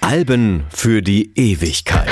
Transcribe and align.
Alben 0.00 0.64
für 0.70 1.02
die 1.02 1.32
Ewigkeit. 1.34 2.08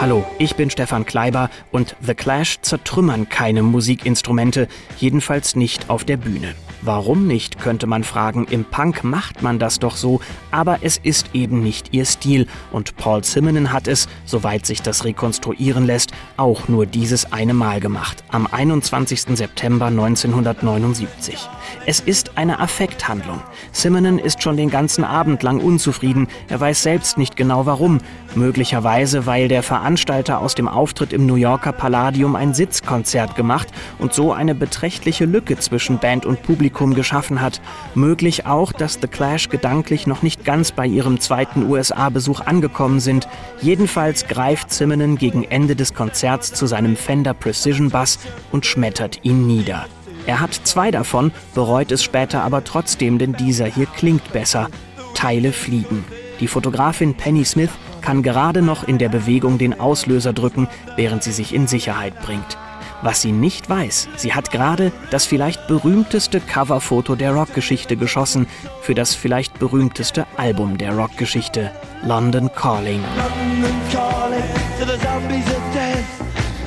Hallo, 0.00 0.26
ich 0.38 0.56
bin 0.56 0.68
Stefan 0.70 1.06
Kleiber 1.06 1.48
und 1.70 1.94
The 2.00 2.14
Clash 2.14 2.60
zertrümmern 2.62 3.28
keine 3.28 3.62
Musikinstrumente, 3.62 4.66
jedenfalls 4.98 5.54
nicht 5.54 5.88
auf 5.88 6.04
der 6.04 6.16
Bühne. 6.16 6.56
Warum 6.82 7.26
nicht, 7.26 7.58
könnte 7.58 7.86
man 7.86 8.04
fragen. 8.04 8.46
Im 8.48 8.64
Punk 8.64 9.04
macht 9.04 9.42
man 9.42 9.58
das 9.58 9.80
doch 9.80 9.96
so, 9.96 10.20
aber 10.50 10.78
es 10.80 10.96
ist 10.96 11.34
eben 11.34 11.62
nicht 11.62 11.92
ihr 11.92 12.06
Stil. 12.06 12.46
Und 12.72 12.96
Paul 12.96 13.22
Simonon 13.22 13.70
hat 13.70 13.86
es, 13.86 14.08
soweit 14.24 14.64
sich 14.64 14.80
das 14.80 15.04
rekonstruieren 15.04 15.84
lässt, 15.84 16.12
auch 16.38 16.68
nur 16.68 16.86
dieses 16.86 17.32
eine 17.32 17.52
Mal 17.52 17.80
gemacht. 17.80 18.24
Am 18.30 18.46
21. 18.46 19.36
September 19.36 19.86
1979. 19.86 21.50
Es 21.84 22.00
ist 22.00 22.38
eine 22.38 22.60
Affekthandlung. 22.60 23.42
Simonon 23.72 24.18
ist 24.18 24.42
schon 24.42 24.56
den 24.56 24.70
ganzen 24.70 25.04
Abend 25.04 25.42
lang 25.42 25.60
unzufrieden. 25.60 26.28
Er 26.48 26.60
weiß 26.60 26.82
selbst 26.82 27.18
nicht 27.18 27.36
genau 27.36 27.66
warum. 27.66 27.98
Möglicherweise, 28.34 29.26
weil 29.26 29.48
der 29.48 29.62
Veranstalter 29.62 30.38
aus 30.40 30.54
dem 30.54 30.68
Auftritt 30.68 31.12
im 31.12 31.26
New 31.26 31.34
Yorker 31.34 31.72
Palladium 31.72 32.36
ein 32.36 32.54
Sitzkonzert 32.54 33.36
gemacht 33.36 33.68
und 33.98 34.14
so 34.14 34.32
eine 34.32 34.54
beträchtliche 34.54 35.26
Lücke 35.26 35.58
zwischen 35.58 35.98
Band 35.98 36.24
und 36.24 36.42
Publikum 36.42 36.69
geschaffen 36.72 37.40
hat. 37.40 37.60
Möglich 37.94 38.46
auch, 38.46 38.72
dass 38.72 38.98
The 39.00 39.08
Clash 39.08 39.48
gedanklich 39.48 40.06
noch 40.06 40.22
nicht 40.22 40.44
ganz 40.44 40.72
bei 40.72 40.86
ihrem 40.86 41.20
zweiten 41.20 41.68
USA-Besuch 41.70 42.40
angekommen 42.40 43.00
sind. 43.00 43.28
Jedenfalls 43.60 44.26
greift 44.26 44.72
Simonon 44.72 45.16
gegen 45.16 45.44
Ende 45.44 45.76
des 45.76 45.94
Konzerts 45.94 46.52
zu 46.52 46.66
seinem 46.66 46.96
Fender 46.96 47.34
Precision 47.34 47.90
Bass 47.90 48.18
und 48.52 48.66
schmettert 48.66 49.20
ihn 49.24 49.46
nieder. 49.46 49.86
Er 50.26 50.40
hat 50.40 50.54
zwei 50.54 50.90
davon, 50.90 51.32
bereut 51.54 51.90
es 51.92 52.02
später 52.02 52.42
aber 52.42 52.64
trotzdem, 52.64 53.18
denn 53.18 53.32
dieser 53.34 53.66
hier 53.66 53.86
klingt 53.86 54.32
besser. 54.32 54.68
Teile 55.14 55.52
fliegen. 55.52 56.04
Die 56.40 56.46
Fotografin 56.46 57.14
Penny 57.14 57.44
Smith 57.44 57.70
kann 58.00 58.22
gerade 58.22 58.62
noch 58.62 58.84
in 58.84 58.98
der 58.98 59.08
Bewegung 59.08 59.58
den 59.58 59.78
Auslöser 59.78 60.32
drücken, 60.32 60.68
während 60.96 61.22
sie 61.22 61.32
sich 61.32 61.54
in 61.54 61.66
Sicherheit 61.66 62.20
bringt. 62.22 62.56
Was 63.02 63.22
sie 63.22 63.32
nicht 63.32 63.70
weiß, 63.70 64.08
sie 64.16 64.34
hat 64.34 64.50
gerade 64.50 64.92
das 65.10 65.24
vielleicht 65.24 65.66
berühmteste 65.66 66.38
Coverfoto 66.38 67.14
der 67.14 67.32
Rockgeschichte 67.32 67.96
geschossen 67.96 68.46
für 68.82 68.94
das 68.94 69.14
vielleicht 69.14 69.58
berühmteste 69.58 70.26
Album 70.36 70.76
der 70.76 70.92
Rockgeschichte, 70.92 71.70
London 72.02 72.50
Calling. 72.54 73.02
London 73.16 73.74
calling 73.90 74.42
to 74.78 74.84
the 74.84 74.98
zombies 74.98 75.46
of 75.48 75.62
death. 75.72 76.04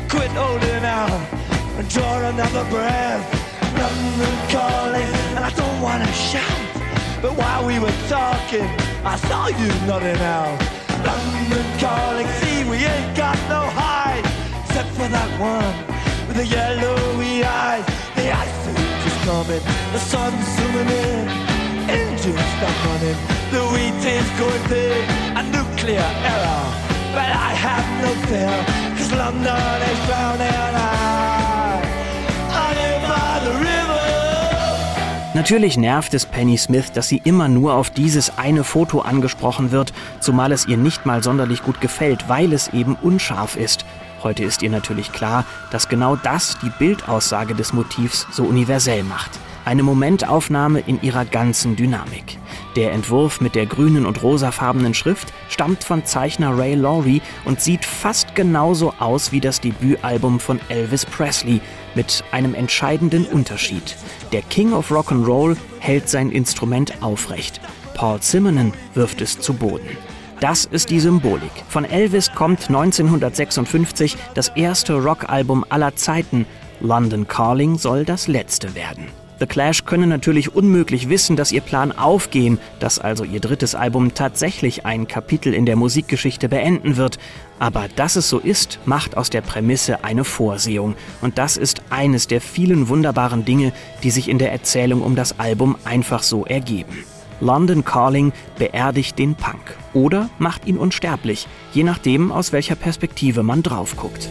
Quit 0.09 0.31
holding 0.35 0.83
out 0.83 1.21
and 1.77 1.87
draw 1.93 2.17
another 2.27 2.65
breath. 2.71 3.23
London 3.77 4.35
calling 4.49 5.07
and 5.35 5.45
I 5.45 5.51
don't 5.55 5.81
wanna 5.81 6.11
shout. 6.13 6.41
But 7.21 7.37
while 7.37 7.63
we 7.63 7.77
were 7.77 7.93
talking, 8.09 8.67
I 9.05 9.17
saw 9.17 9.49
you 9.49 9.67
nodding 9.85 10.21
out. 10.21 10.59
London 11.05 11.65
calling, 11.79 12.27
see 12.41 12.63
we 12.63 12.77
ain't 12.77 13.15
got 13.15 13.37
no 13.49 13.69
hide 13.69 14.25
except 14.65 14.89
for 14.95 15.07
that 15.09 15.29
one 15.39 15.92
the 16.33 16.45
yellowy 16.45 17.43
eyes. 17.43 17.85
The 18.15 18.31
ice 18.31 18.67
is 19.07 19.17
coming, 19.25 19.63
the 19.93 19.99
sun's 19.99 20.45
zooming 20.55 20.89
in, 20.89 21.27
engines 21.89 22.47
stop 22.57 22.75
running, 22.85 23.19
the 23.53 23.61
wheat 23.71 24.03
is 24.17 24.29
going 24.39 24.65
big, 24.69 25.03
a 25.39 25.43
nuclear 25.55 26.09
error. 26.31 26.65
But 27.13 27.29
I 27.47 27.51
have 27.65 27.87
no 28.03 28.11
fear, 28.27 28.55
cause 28.97 29.11
London 29.11 29.81
is 29.91 29.99
drowning. 30.07 30.57
I, 30.75 31.81
I 32.49 32.67
live 32.81 33.03
by 33.09 33.39
the 33.45 33.53
river. 33.59 33.82
Natürlich 35.43 35.75
nervt 35.75 36.13
es 36.13 36.25
Penny 36.25 36.57
Smith, 36.57 36.93
dass 36.93 37.09
sie 37.09 37.21
immer 37.25 37.49
nur 37.49 37.73
auf 37.73 37.89
dieses 37.89 38.37
eine 38.37 38.63
Foto 38.63 39.01
angesprochen 39.01 39.71
wird, 39.71 39.91
zumal 40.21 40.53
es 40.53 40.67
ihr 40.67 40.77
nicht 40.77 41.05
mal 41.05 41.21
sonderlich 41.21 41.63
gut 41.63 41.81
gefällt, 41.81 42.29
weil 42.29 42.53
es 42.53 42.69
eben 42.69 42.95
unscharf 43.01 43.57
ist. 43.57 43.83
Heute 44.23 44.45
ist 44.45 44.61
ihr 44.61 44.69
natürlich 44.69 45.11
klar, 45.11 45.43
dass 45.69 45.89
genau 45.89 46.15
das 46.15 46.57
die 46.59 46.71
Bildaussage 46.79 47.55
des 47.55 47.73
Motivs 47.73 48.25
so 48.31 48.45
universell 48.45 49.03
macht. 49.03 49.31
Eine 49.65 49.83
Momentaufnahme 49.83 50.79
in 50.79 51.01
ihrer 51.01 51.25
ganzen 51.25 51.75
Dynamik. 51.75 52.37
Der 52.77 52.93
Entwurf 52.93 53.41
mit 53.41 53.53
der 53.53 53.65
grünen 53.65 54.05
und 54.05 54.23
rosafarbenen 54.23 54.93
Schrift 54.93 55.33
stammt 55.49 55.83
von 55.83 56.05
Zeichner 56.05 56.57
Ray 56.57 56.75
Laurie 56.75 57.21
und 57.43 57.59
sieht 57.59 57.83
fast 57.83 58.33
genauso 58.33 58.93
aus 58.97 59.33
wie 59.33 59.41
das 59.41 59.59
Debütalbum 59.59 60.39
von 60.39 60.61
Elvis 60.69 61.05
Presley, 61.05 61.59
mit 61.95 62.23
einem 62.31 62.55
entscheidenden 62.55 63.25
Unterschied. 63.25 63.95
Der 64.31 64.41
King 64.41 64.73
of 64.73 64.91
Rock'n'Roll 64.91 65.57
hält 65.79 66.09
sein 66.09 66.31
Instrument 66.31 67.01
aufrecht. 67.01 67.61
Paul 67.93 68.21
Simonon 68.21 68.73
wirft 68.93 69.21
es 69.21 69.39
zu 69.39 69.53
Boden. 69.53 69.97
Das 70.39 70.65
ist 70.65 70.89
die 70.89 70.99
Symbolik. 70.99 71.51
Von 71.69 71.85
Elvis 71.85 72.31
kommt 72.33 72.67
1956 72.67 74.17
das 74.33 74.49
erste 74.49 74.95
Rockalbum 74.95 75.65
aller 75.69 75.95
Zeiten. 75.95 76.45
London 76.81 77.27
Calling 77.27 77.77
soll 77.77 78.03
das 78.03 78.27
letzte 78.27 78.75
werden. 78.75 79.22
The 79.43 79.47
Clash 79.47 79.83
können 79.83 80.07
natürlich 80.07 80.55
unmöglich 80.55 81.09
wissen, 81.09 81.35
dass 81.35 81.51
ihr 81.51 81.59
Plan 81.59 81.91
aufgehen, 81.91 82.59
dass 82.79 82.97
also 82.97 83.25
ihr 83.25 83.41
drittes 83.41 83.75
Album 83.75 84.13
tatsächlich 84.13 84.85
ein 84.85 85.05
Kapitel 85.05 85.53
in 85.53 85.65
der 85.65 85.75
Musikgeschichte 85.75 86.47
beenden 86.47 86.95
wird. 86.95 87.19
Aber 87.59 87.89
dass 87.93 88.15
es 88.15 88.29
so 88.29 88.39
ist, 88.39 88.79
macht 88.85 89.17
aus 89.17 89.29
der 89.29 89.41
Prämisse 89.41 90.05
eine 90.05 90.23
Vorsehung. 90.23 90.95
Und 91.19 91.37
das 91.37 91.57
ist 91.57 91.81
eines 91.89 92.27
der 92.27 92.39
vielen 92.39 92.87
wunderbaren 92.87 93.43
Dinge, 93.43 93.73
die 94.01 94.11
sich 94.11 94.29
in 94.29 94.37
der 94.37 94.53
Erzählung 94.53 95.01
um 95.01 95.17
das 95.17 95.37
Album 95.41 95.75
einfach 95.83 96.23
so 96.23 96.45
ergeben. 96.45 97.03
London 97.41 97.83
Calling 97.83 98.31
beerdigt 98.57 99.19
den 99.19 99.35
Punk 99.35 99.75
oder 99.93 100.29
macht 100.39 100.65
ihn 100.67 100.77
unsterblich, 100.77 101.49
je 101.73 101.83
nachdem, 101.83 102.31
aus 102.31 102.53
welcher 102.53 102.75
Perspektive 102.75 103.43
man 103.43 103.61
drauf 103.61 103.97
guckt. 103.97 104.29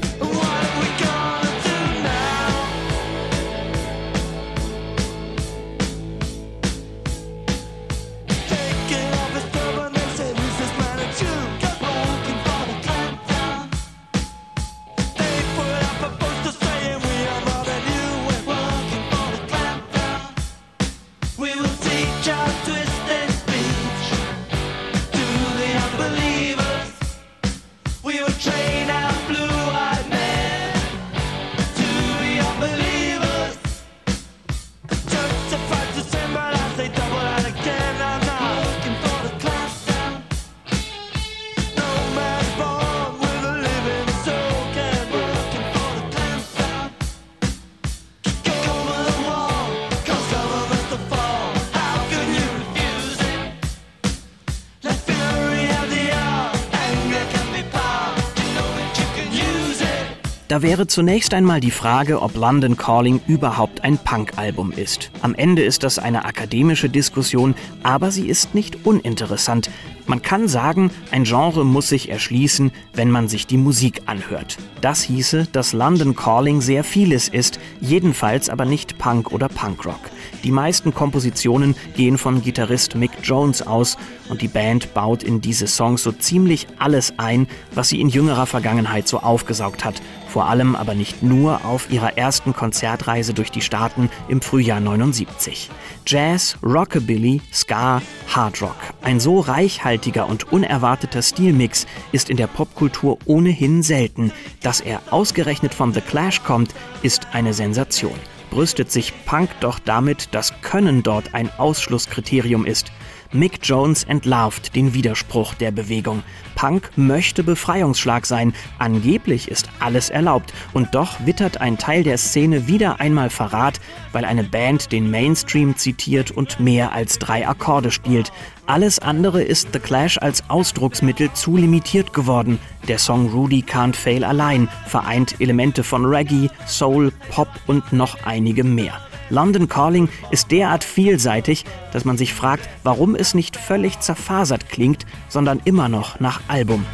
Wäre 60.62 60.87
zunächst 60.87 61.35
einmal 61.35 61.59
die 61.59 61.73
Frage, 61.73 62.23
ob 62.23 62.37
London 62.37 62.76
Calling 62.76 63.20
überhaupt 63.26 63.82
ein 63.82 63.99
Punk-Album 63.99 64.70
ist. 64.70 65.11
Am 65.20 65.35
Ende 65.35 65.64
ist 65.64 65.82
das 65.82 65.99
eine 65.99 66.25
akademische 66.25 66.88
Diskussion, 66.88 67.56
aber 67.82 68.12
sie 68.12 68.29
ist 68.29 68.55
nicht 68.55 68.87
uninteressant. 68.87 69.70
Man 70.06 70.23
kann 70.23 70.47
sagen, 70.47 70.93
ein 71.11 71.25
Genre 71.25 71.64
muss 71.64 71.88
sich 71.88 72.11
erschließen, 72.11 72.70
wenn 72.94 73.11
man 73.11 73.26
sich 73.26 73.49
die 73.49 73.56
Musik 73.56 74.03
anhört. 74.06 74.56
Das 74.81 75.03
hieße, 75.03 75.49
dass 75.50 75.73
London 75.73 76.14
Calling 76.14 76.61
sehr 76.61 76.85
vieles 76.85 77.29
ist, 77.29 77.59
jedenfalls 77.81 78.49
aber 78.49 78.64
nicht 78.64 78.99
Punk 78.99 79.32
oder 79.32 79.49
Punkrock. 79.49 80.00
Die 80.44 80.53
meisten 80.53 80.94
Kompositionen 80.94 81.75
gehen 81.97 82.19
von 82.19 82.41
Gitarrist 82.41 82.94
Mick 82.94 83.12
Jones 83.25 83.62
aus 83.62 83.97
und 84.29 84.43
die 84.43 84.49
Band 84.49 84.94
baut 84.94 85.23
in 85.23 85.41
diese 85.41 85.67
Songs 85.67 86.03
so 86.03 86.12
ziemlich 86.12 86.67
alles 86.79 87.14
ein, 87.17 87.49
was 87.75 87.88
sie 87.88 88.00
in 88.00 88.09
jüngerer 88.09 88.47
Vergangenheit 88.47 89.09
so 89.09 89.19
aufgesaugt 89.19 89.85
hat, 89.85 90.00
vor 90.32 90.49
allem 90.49 90.75
aber 90.75 90.94
nicht 90.94 91.23
nur 91.23 91.67
auf 91.67 91.90
ihrer 91.90 92.17
ersten 92.17 92.55
Konzertreise 92.55 93.34
durch 93.34 93.50
die 93.50 93.61
Staaten 93.61 94.08
im 94.29 94.40
Frühjahr 94.40 94.81
79. 94.81 95.69
Jazz, 96.06 96.56
Rockabilly, 96.62 97.43
Ska, 97.52 98.00
Hard 98.34 98.62
Rock. 98.62 98.76
Ein 99.02 99.20
so 99.20 99.40
reichhaltiger 99.40 100.26
und 100.26 100.50
unerwarteter 100.50 101.20
Stilmix 101.20 101.87
ist 102.12 102.31
in 102.31 102.38
der 102.38 102.46
Popkultur 102.46 103.19
ohnehin 103.26 103.82
selten. 103.82 104.32
Dass 104.62 104.81
er 104.81 105.02
ausgerechnet 105.11 105.75
von 105.75 105.93
The 105.93 106.00
Clash 106.00 106.43
kommt, 106.43 106.75
ist 107.02 107.26
eine 107.32 107.52
Sensation 107.52 108.19
brüstet 108.52 108.90
sich 108.93 109.14
Punk 109.25 109.49
doch 109.61 109.78
damit, 109.78 110.35
dass 110.35 110.61
Können 110.61 111.02
dort 111.02 111.35
ein 111.35 111.50
Ausschlusskriterium 111.56 112.67
ist. 112.67 112.93
Mick 113.34 113.61
Jones 113.62 114.05
entlarvt 114.05 114.76
den 114.76 114.93
Widerspruch 114.93 115.55
der 115.55 115.70
Bewegung. 115.70 116.23
Punk 116.55 116.90
möchte 116.96 117.43
Befreiungsschlag 117.43 118.26
sein, 118.26 118.52
angeblich 118.79 119.49
ist 119.49 119.70
alles 119.81 120.11
erlaubt, 120.11 120.52
und 120.75 120.94
doch 120.94 121.25
wittert 121.25 121.61
ein 121.61 121.79
Teil 121.79 122.02
der 122.02 122.19
Szene 122.19 122.69
wieder 122.69 123.00
einmal 123.00 123.31
Verrat, 123.31 123.81
weil 124.12 124.26
eine 124.26 124.44
Band 124.44 124.93
den 124.93 125.11
Mainstream 125.11 125.76
zitiert 125.76 126.31
und 126.31 126.61
mehr 126.61 126.93
als 126.93 127.19
drei 127.19 127.49
Akkorde 127.49 127.90
spielt. 127.90 128.32
Alles 128.67 128.99
andere 128.99 129.43
ist 129.43 129.69
The 129.73 129.78
Clash 129.78 130.19
als 130.19 130.49
Ausdrucksmittel 130.50 131.32
zu 131.32 131.56
limitiert 131.56 132.12
geworden. 132.12 132.58
Der 132.87 132.99
Song 132.99 133.31
Rudy 133.31 133.64
Can't 133.67 133.96
Fail 133.96 134.25
allein 134.25 134.69
vereint 134.87 135.40
Elemente 135.40 135.82
von 135.82 136.05
Reggae, 136.05 136.50
Soul, 136.67 137.12
Pop 137.31 137.49
und 137.67 137.93
noch 137.93 138.25
einige 138.25 138.62
mehr. 138.62 139.00
London 139.32 139.67
Calling 139.67 140.11
ist 140.31 140.50
derart 140.50 140.84
vielseitig, 140.84 141.64
dass 141.93 142.05
man 142.05 142.19
sich 142.19 142.34
fragt, 142.34 142.69
warum 142.82 143.14
es 143.14 143.32
nicht 143.32 143.56
völlig 143.56 143.99
zerfasert 144.00 144.69
klingt, 144.69 145.06
sondern 145.29 145.61
immer 145.64 145.88
noch 145.88 146.20
nach 146.20 146.43
Album. 146.49 146.84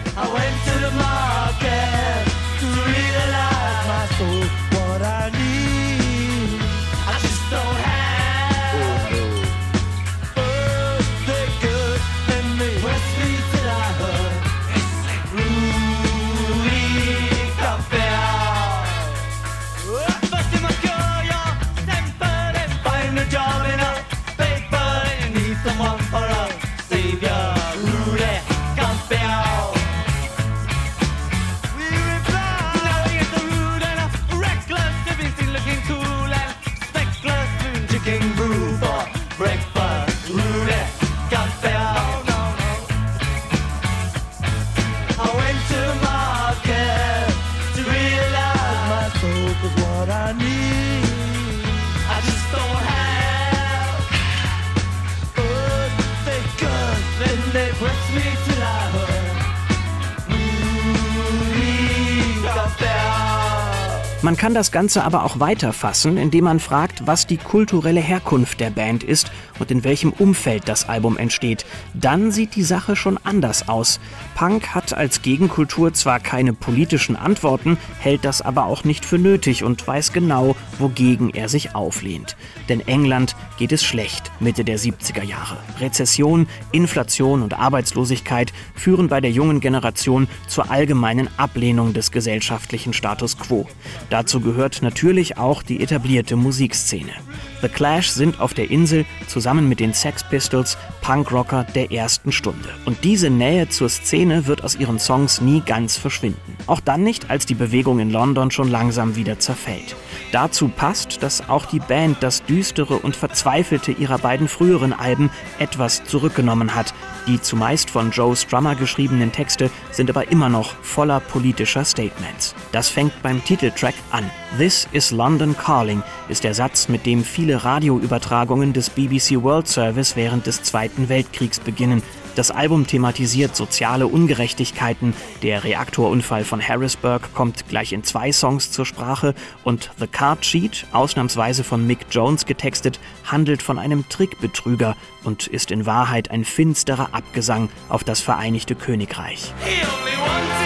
Man 64.20 64.36
kann 64.36 64.52
das 64.52 64.72
Ganze 64.72 65.04
aber 65.04 65.22
auch 65.22 65.38
weiterfassen, 65.38 66.16
indem 66.16 66.44
man 66.44 66.58
fragt, 66.58 67.06
was 67.06 67.28
die 67.28 67.36
kulturelle 67.36 68.00
Herkunft 68.00 68.58
der 68.58 68.70
Band 68.70 69.04
ist 69.04 69.30
und 69.60 69.70
in 69.70 69.84
welchem 69.84 70.12
Umfeld 70.12 70.68
das 70.68 70.88
Album 70.88 71.16
entsteht. 71.16 71.64
Dann 71.94 72.32
sieht 72.32 72.56
die 72.56 72.64
Sache 72.64 72.96
schon 72.96 73.16
anders 73.22 73.68
aus. 73.68 74.00
Punk 74.34 74.74
hat 74.74 74.92
als 74.92 75.22
Gegenkultur 75.22 75.94
zwar 75.94 76.18
keine 76.18 76.52
politischen 76.52 77.14
Antworten, 77.14 77.78
hält 78.00 78.24
das 78.24 78.42
aber 78.42 78.66
auch 78.66 78.82
nicht 78.82 79.04
für 79.04 79.18
nötig 79.18 79.62
und 79.62 79.86
weiß 79.86 80.12
genau, 80.12 80.56
wogegen 80.80 81.30
er 81.30 81.48
sich 81.48 81.76
auflehnt. 81.76 82.36
Denn 82.68 82.80
England 82.88 83.36
geht 83.56 83.70
es 83.70 83.84
schlecht 83.84 84.32
Mitte 84.40 84.64
der 84.64 84.80
70er 84.80 85.22
Jahre. 85.22 85.58
Rezession, 85.78 86.48
Inflation 86.72 87.40
und 87.40 87.54
Arbeitslosigkeit 87.54 88.52
führen 88.74 89.06
bei 89.06 89.20
der 89.20 89.30
jungen 89.30 89.60
Generation 89.60 90.26
zur 90.48 90.72
allgemeinen 90.72 91.28
Ablehnung 91.36 91.92
des 91.92 92.10
gesellschaftlichen 92.10 92.92
Status 92.92 93.38
quo. 93.38 93.68
Dazu 94.10 94.40
gehört 94.40 94.82
natürlich 94.82 95.36
auch 95.36 95.62
die 95.62 95.82
etablierte 95.82 96.36
Musikszene. 96.36 97.12
The 97.60 97.68
Clash 97.68 98.08
sind 98.08 98.40
auf 98.40 98.54
der 98.54 98.70
Insel 98.70 99.04
zusammen 99.26 99.68
mit 99.68 99.80
den 99.80 99.92
Sex 99.92 100.22
Pistols 100.24 100.78
Punkrocker 101.02 101.64
der 101.74 101.92
ersten 101.92 102.32
Stunde. 102.32 102.68
Und 102.84 103.04
diese 103.04 103.30
Nähe 103.30 103.68
zur 103.68 103.88
Szene 103.88 104.46
wird 104.46 104.64
aus 104.64 104.76
ihren 104.76 104.98
Songs 104.98 105.40
nie 105.40 105.60
ganz 105.60 105.96
verschwinden. 105.96 106.56
Auch 106.66 106.80
dann 106.80 107.02
nicht, 107.02 107.30
als 107.30 107.46
die 107.46 107.54
Bewegung 107.54 107.98
in 107.98 108.10
London 108.10 108.50
schon 108.50 108.68
langsam 108.68 109.16
wieder 109.16 109.38
zerfällt. 109.38 109.96
Dazu 110.32 110.68
passt, 110.68 111.22
dass 111.22 111.48
auch 111.48 111.66
die 111.66 111.80
Band 111.80 112.18
das 112.20 112.44
Düstere 112.44 112.98
und 112.98 113.16
Verzweifelte 113.16 113.92
ihrer 113.92 114.18
beiden 114.18 114.48
früheren 114.48 114.92
Alben 114.92 115.30
etwas 115.58 116.04
zurückgenommen 116.04 116.74
hat. 116.74 116.94
Die 117.28 117.42
zumeist 117.42 117.90
von 117.90 118.10
Joe 118.10 118.34
Strummer 118.34 118.74
geschriebenen 118.74 119.30
Texte 119.30 119.70
sind 119.90 120.08
aber 120.08 120.32
immer 120.32 120.48
noch 120.48 120.74
voller 120.80 121.20
politischer 121.20 121.84
Statements. 121.84 122.54
Das 122.72 122.88
fängt 122.88 123.22
beim 123.22 123.44
Titeltrack 123.44 123.92
an. 124.10 124.30
This 124.56 124.88
is 124.92 125.10
London 125.10 125.54
Calling 125.54 126.02
ist 126.30 126.42
der 126.44 126.54
Satz, 126.54 126.88
mit 126.88 127.04
dem 127.04 127.22
viele 127.22 127.64
Radioübertragungen 127.64 128.72
des 128.72 128.88
BBC 128.88 129.42
World 129.42 129.68
Service 129.68 130.16
während 130.16 130.46
des 130.46 130.62
Zweiten 130.62 131.10
Weltkriegs 131.10 131.60
beginnen. 131.60 132.02
Das 132.38 132.52
Album 132.52 132.86
thematisiert 132.86 133.56
soziale 133.56 134.06
Ungerechtigkeiten. 134.06 135.12
Der 135.42 135.64
Reaktorunfall 135.64 136.44
von 136.44 136.62
Harrisburg 136.62 137.34
kommt 137.34 137.68
gleich 137.68 137.92
in 137.92 138.04
zwei 138.04 138.30
Songs 138.30 138.70
zur 138.70 138.86
Sprache 138.86 139.34
und 139.64 139.90
The 139.98 140.06
Card 140.06 140.46
Sheet, 140.46 140.86
ausnahmsweise 140.92 141.64
von 141.64 141.84
Mick 141.84 142.06
Jones 142.12 142.46
getextet, 142.46 143.00
handelt 143.24 143.60
von 143.60 143.76
einem 143.76 144.08
Trickbetrüger 144.08 144.96
und 145.24 145.48
ist 145.48 145.72
in 145.72 145.84
Wahrheit 145.84 146.30
ein 146.30 146.44
finsterer 146.44 147.08
Abgesang 147.10 147.70
auf 147.88 148.04
das 148.04 148.20
Vereinigte 148.20 148.76
Königreich. 148.76 149.52
Der 149.66 150.57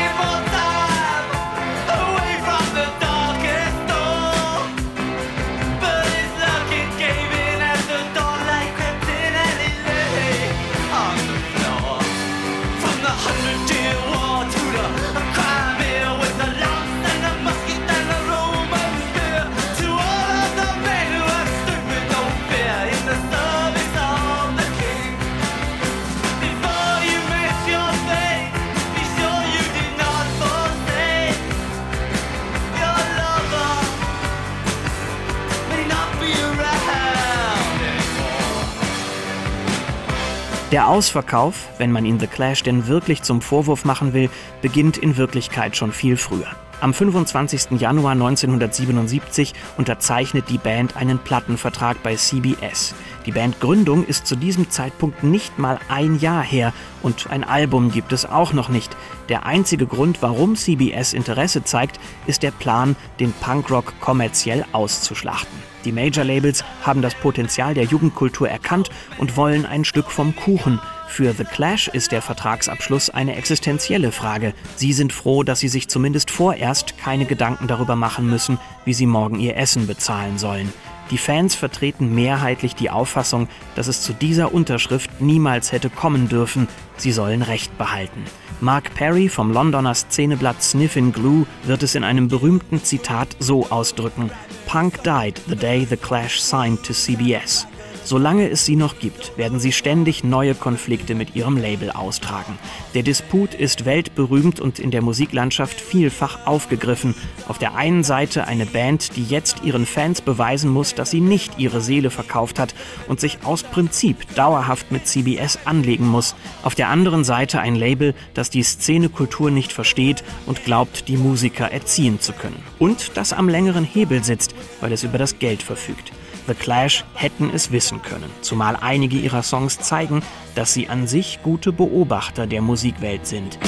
Ausverkauf, 40.93 41.71
wenn 41.79 41.91
man 41.91 42.05
ihn 42.05 42.21
The 42.21 42.27
Clash 42.27 42.65
denn 42.65 42.87
wirklich 42.87 43.23
zum 43.23 43.41
Vorwurf 43.41 43.87
machen 43.87 44.13
will, 44.13 44.29
beginnt 44.61 44.99
in 44.99 45.17
Wirklichkeit 45.17 45.75
schon 45.75 45.91
viel 45.91 46.19
früher. 46.19 46.49
Am 46.83 46.93
25. 46.93 47.81
Januar 47.81 48.13
1977 48.13 49.55
unterzeichnet 49.79 50.51
die 50.51 50.59
Band 50.59 50.95
einen 50.95 51.19
Plattenvertrag 51.19 52.03
bei 52.03 52.17
CBS. 52.17 52.95
Die 53.27 53.33
Bandgründung 53.33 54.05
ist 54.05 54.27
zu 54.27 54.35
diesem 54.35 54.71
Zeitpunkt 54.71 55.23
nicht 55.23 55.59
mal 55.59 55.79
ein 55.89 56.19
Jahr 56.19 56.43
her 56.43 56.73
und 57.03 57.31
ein 57.31 57.45
Album 57.45 57.93
gibt 57.93 58.13
es 58.13 58.25
auch 58.25 58.53
noch 58.53 58.69
nicht. 58.69 58.97
Der 59.29 59.47
einzige 59.47 59.87
Grund, 59.87 60.23
warum 60.23 60.57
CBS 60.57 61.13
Interesse 61.13 61.63
zeigt, 61.63 62.01
ist 62.27 62.43
der 62.43 62.51
Plan, 62.51 62.97
den 63.21 63.33
Punkrock 63.33 63.95
kommerziell 64.01 64.65
auszuschlachten. 64.73 65.63
Die 65.85 65.93
Major-Labels 65.93 66.65
haben 66.83 67.03
das 67.03 67.15
Potenzial 67.15 67.75
der 67.75 67.85
Jugendkultur 67.85 68.49
erkannt 68.49 68.91
und 69.19 69.37
wollen 69.37 69.67
ein 69.67 69.85
Stück 69.85 70.11
vom 70.11 70.35
Kuchen. 70.37 70.81
Für 71.09 71.33
The 71.33 71.45
Clash 71.45 71.89
ist 71.89 72.13
der 72.13 72.23
Vertragsabschluss 72.23 73.11
eine 73.11 73.37
existenzielle 73.37 74.13
Frage. 74.13 74.55
Sie 74.77 74.93
sind 74.93 75.13
froh, 75.13 75.43
dass 75.43 75.61
sie 75.61 75.69
sich 75.69 75.89
zumindest 75.89 76.31
vorerst 76.31 76.97
keine 76.99 77.27
Gedanken 77.27 77.67
darüber 77.67 77.97
machen 77.97 78.31
müssen, 78.31 78.59
wie 78.85 78.95
sie 78.95 79.07
morgen 79.07 79.39
ihr 79.39 79.57
Essen 79.57 79.87
bezahlen 79.87 80.39
sollen. 80.39 80.73
Die 81.13 81.19
Fans 81.19 81.55
vertreten 81.55 82.15
mehrheitlich 82.15 82.75
die 82.75 82.89
Auffassung, 82.89 83.47
dass 83.75 83.87
es 83.87 84.01
zu 84.01 84.15
dieser 84.15 84.55
Unterschrift 84.55 85.21
niemals 85.21 85.71
hätte 85.71 85.91
kommen 85.91 86.27
dürfen. 86.27 86.69
Sie 86.97 87.13
sollen 87.13 87.43
Recht 87.43 87.77
behalten. 87.77 88.25
Mark 88.63 88.95
Perry 88.95 89.29
vom 89.29 89.53
Londoner 89.53 89.95
Szeneblatt 89.95 90.63
Sniffin 90.63 91.13
Glue 91.13 91.47
wird 91.65 91.83
es 91.83 91.95
in 91.95 92.03
einem 92.03 92.29
berühmten 92.29 92.83
Zitat 92.83 93.37
so 93.39 93.67
ausdrücken: 93.69 94.31
Punk 94.67 95.03
died 95.05 95.39
the 95.47 95.55
day 95.55 95.85
the 95.85 95.99
Clash 95.99 96.41
signed 96.41 96.83
to 96.83 96.95
CBS. 96.95 97.67
Solange 98.05 98.49
es 98.49 98.67
sie 98.67 98.75
noch 98.77 98.99
gibt, 98.99 99.37
werden 99.39 99.61
sie 99.61 99.71
ständig 99.71 100.25
neue 100.25 100.55
Konflikte 100.55 101.15
mit 101.15 101.37
ihrem 101.37 101.57
Label 101.57 101.91
austragen. 101.93 102.59
Der 102.95 103.03
Disput 103.03 103.55
ist 103.55 103.85
weltberühmt 103.85 104.61
und 104.61 104.81
in 104.81 104.91
der 104.91 105.03
Musiklandschaft 105.03 105.81
vielfach 105.81 106.47
aufgegriffen. 106.47 107.15
Auf 107.47 107.59
der 107.59 107.77
einen 107.77 108.03
Seite 108.03 108.47
eine 108.47 108.67
Band, 108.67 109.17
die 109.17 109.25
jetzt 109.25 109.63
ihren 109.65 109.87
Fans 109.87 110.21
beweisen 110.21 110.71
muss, 110.71 110.95
dass 110.95 111.11
sie 111.11 111.21
nicht 111.21 111.59
ihre 111.59 111.81
Seele 111.81 112.11
verkauft 112.11 112.59
hat 112.59 112.75
und 113.07 113.21
sich 113.21 113.39
aus 113.45 113.63
Prinzip 113.63 114.35
dauerhaft 114.35 114.91
mit 114.91 115.07
CBS 115.07 115.61
anlegen 115.65 116.07
muss. 116.07 116.35
Auf 116.65 116.75
der 116.75 116.89
anderen 116.89 117.23
Seite 117.23 117.61
ein 117.61 117.77
Label, 117.77 118.15
das 118.35 118.51
die 118.51 118.65
Szenekultur 118.65 119.51
nicht 119.51 119.73
versteht 119.73 120.25
und 120.47 120.65
glaubt, 120.65 121.09
die 121.09 121.17
Musiker 121.17 121.71
erziehen 121.71 122.21
zu 122.21 122.33
können. 122.33 122.63
Und 122.81 123.13
das 123.17 123.33
am 123.33 123.49
längeren 123.49 123.85
Hebel 123.85 124.25
sitzt, 124.25 124.55
weil 124.81 124.93
es 124.93 125.05
über 125.05 125.19
das 125.19 125.39
Geld 125.39 125.63
verfügt. 125.63 126.13
The 126.47 126.55
Clash 126.55 127.05
hätten 127.15 127.51
es 127.55 127.71
wissen 127.71 128.03
können, 128.03 128.31
zumal 128.41 128.77
einige 128.81 129.17
ihrer 129.17 129.43
Songs 129.43 129.79
zeigen, 129.79 130.23
dass 130.55 130.75
sie 130.75 130.89
an 130.89 131.07
sich 131.07 131.39
gute 131.43 131.73
Beobachter 131.73 132.47
der 132.47 132.63
Musikwelt 132.63 133.27
sind. 133.27 133.59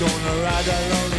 gonna 0.00 1.13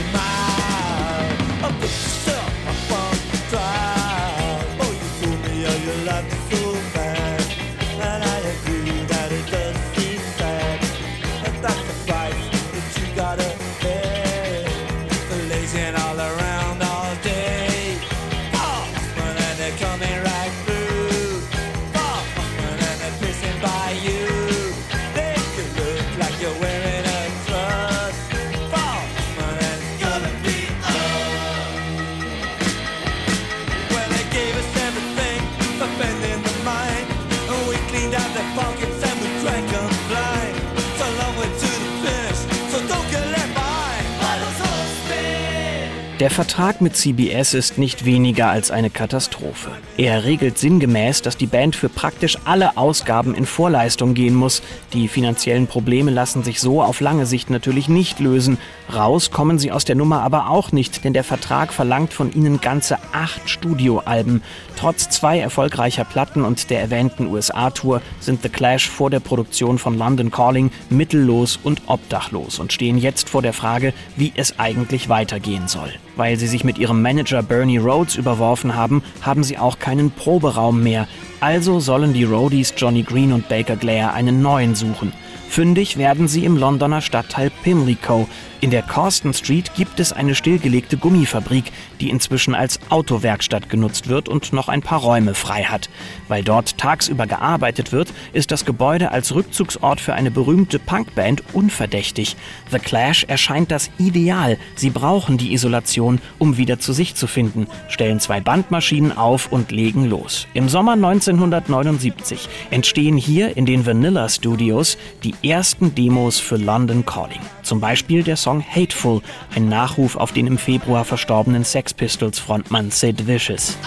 Der 46.21 46.29
Vertrag 46.29 46.79
mit 46.79 46.95
CBS 46.95 47.53
ist 47.53 47.77
nicht 47.77 48.05
weniger 48.05 48.47
als 48.47 48.71
eine 48.71 48.89
Katastrophe. 48.89 49.71
Er 49.97 50.23
regelt 50.23 50.57
sinngemäß, 50.57 51.21
dass 51.21 51.35
die 51.35 51.45
Band 51.45 51.75
für 51.75 51.89
praktisch 51.89 52.37
alle 52.45 52.77
Ausgaben 52.77 53.35
in 53.35 53.45
Vorleistung 53.45 54.13
gehen 54.13 54.33
muss. 54.33 54.61
Die 54.93 55.09
finanziellen 55.09 55.67
Probleme 55.67 56.11
lassen 56.11 56.41
sich 56.41 56.61
so 56.61 56.81
auf 56.81 57.01
lange 57.01 57.25
Sicht 57.25 57.49
natürlich 57.49 57.89
nicht 57.89 58.21
lösen. 58.21 58.59
Raus 58.95 59.29
kommen 59.29 59.59
sie 59.59 59.73
aus 59.73 59.83
der 59.83 59.97
Nummer 59.97 60.21
aber 60.21 60.49
auch 60.49 60.71
nicht, 60.71 61.03
denn 61.03 61.11
der 61.11 61.25
Vertrag 61.25 61.73
verlangt 61.73 62.13
von 62.13 62.31
ihnen 62.31 62.61
ganze 62.61 62.97
acht 63.11 63.49
Studioalben. 63.49 64.41
Trotz 64.77 65.09
zwei 65.09 65.39
erfolgreicher 65.39 66.05
Platten 66.05 66.45
und 66.45 66.69
der 66.69 66.79
erwähnten 66.79 67.27
USA-Tour 67.27 68.01
sind 68.21 68.41
The 68.41 68.47
Clash 68.47 68.89
vor 68.89 69.09
der 69.09 69.19
Produktion 69.19 69.77
von 69.77 69.97
London 69.97 70.31
Calling 70.31 70.71
mittellos 70.89 71.59
und 71.61 71.81
obdachlos 71.87 72.59
und 72.59 72.71
stehen 72.71 72.97
jetzt 72.97 73.27
vor 73.27 73.41
der 73.41 73.53
Frage, 73.53 73.93
wie 74.15 74.31
es 74.33 74.57
eigentlich 74.59 75.09
weitergehen 75.09 75.67
soll. 75.67 75.91
Weil 76.15 76.37
sie 76.37 76.47
sich 76.47 76.63
mit 76.63 76.77
ihrem 76.77 77.01
Manager 77.01 77.43
Bernie 77.43 77.77
Rhodes 77.77 78.15
überworfen 78.15 78.75
haben, 78.75 79.03
haben 79.21 79.43
sie 79.43 79.57
auch 79.57 79.79
keinen 79.79 80.11
Proberaum 80.11 80.81
mehr. 80.81 81.07
Also 81.41 81.79
sollen 81.79 82.13
die 82.13 82.23
Roadies 82.23 82.73
Johnny 82.77 83.03
Green 83.03 83.33
und 83.33 83.49
Baker 83.49 83.75
Blair 83.75 84.13
einen 84.13 84.41
neuen 84.41 84.75
suchen. 84.75 85.11
Fündig 85.49 85.97
werden 85.97 86.27
sie 86.27 86.45
im 86.45 86.57
Londoner 86.57 87.01
Stadtteil 87.01 87.51
Pimlico. 87.63 88.27
In 88.65 88.71
der 88.71 88.81
Causton 88.81 89.31
Street 89.31 89.75
gibt 89.75 89.99
es 89.99 90.11
eine 90.11 90.33
stillgelegte 90.33 90.97
Gummifabrik, 90.97 91.65
die 92.01 92.09
inzwischen 92.09 92.55
als 92.55 92.79
Autowerkstatt 92.89 93.69
genutzt 93.69 94.07
wird 94.07 94.27
und 94.27 94.53
noch 94.53 94.69
ein 94.69 94.81
paar 94.81 95.01
Räume 95.01 95.35
frei 95.35 95.65
hat. 95.65 95.87
Weil 96.29 96.43
dort 96.43 96.79
tagsüber 96.79 97.27
gearbeitet 97.27 97.91
wird, 97.91 98.11
ist 98.33 98.49
das 98.49 98.65
Gebäude 98.65 99.11
als 99.11 99.35
Rückzugsort 99.35 100.01
für 100.01 100.15
eine 100.15 100.31
berühmte 100.31 100.79
Punkband 100.79 101.43
unverdächtig. 101.53 102.37
The 102.71 102.79
Clash 102.79 103.25
erscheint 103.25 103.69
das 103.69 103.91
Ideal. 103.99 104.57
Sie 104.73 104.89
brauchen 104.89 105.37
die 105.37 105.53
Isolation, 105.53 106.19
um 106.39 106.57
wieder 106.57 106.79
zu 106.79 106.91
sich 106.91 107.13
zu 107.13 107.27
finden, 107.27 107.67
stellen 107.87 108.19
zwei 108.19 108.41
Bandmaschinen 108.41 109.15
auf 109.15 109.51
und 109.51 109.69
legen 109.69 110.05
los. 110.05 110.47
Im 110.55 110.69
Sommer 110.69 110.93
1979 110.93 112.49
entstehen 112.71 113.17
hier 113.17 113.57
in 113.57 113.67
den 113.67 113.85
Vanilla 113.85 114.27
Studios 114.27 114.97
die 115.23 115.35
ersten 115.47 115.93
Demos 115.93 116.39
für 116.39 116.57
London 116.57 117.05
Calling. 117.05 117.41
Zum 117.61 117.79
Beispiel 117.79 118.23
der 118.23 118.37
Song 118.37 118.54
Hateful, 118.63 119.21
ein 119.55 119.69
Nachruf 119.69 120.15
auf 120.15 120.31
den 120.31 120.47
im 120.47 120.57
Februar 120.57 121.05
verstorbenen 121.05 121.63
Sex 121.63 121.93
Pistols 121.93 122.39
Frontmann 122.39 122.91
Sid 122.91 123.27
Vicious. 123.27 123.77